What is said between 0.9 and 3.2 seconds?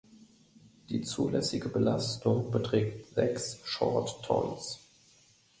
zulässige Belastung beträgt